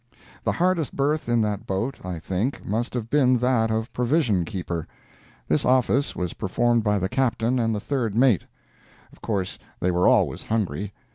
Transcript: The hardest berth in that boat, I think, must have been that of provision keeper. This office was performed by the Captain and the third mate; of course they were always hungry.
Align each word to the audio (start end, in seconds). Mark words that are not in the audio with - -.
The 0.43 0.53
hardest 0.53 0.95
berth 0.95 1.29
in 1.29 1.41
that 1.41 1.67
boat, 1.67 2.03
I 2.03 2.17
think, 2.17 2.65
must 2.65 2.95
have 2.95 3.07
been 3.07 3.37
that 3.37 3.69
of 3.69 3.93
provision 3.93 4.45
keeper. 4.45 4.87
This 5.47 5.63
office 5.63 6.15
was 6.15 6.33
performed 6.33 6.83
by 6.83 6.97
the 6.97 7.07
Captain 7.07 7.59
and 7.59 7.75
the 7.75 7.79
third 7.79 8.15
mate; 8.15 8.47
of 9.13 9.21
course 9.21 9.59
they 9.79 9.91
were 9.91 10.07
always 10.07 10.41
hungry. 10.41 10.91